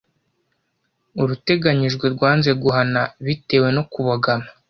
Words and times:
Uruteganyijwe 1.21 2.05
rwanze 2.15 2.49
guhana 2.61 3.01
bitewe 3.25 3.67
no 3.75 3.83
kubogama 3.91 4.47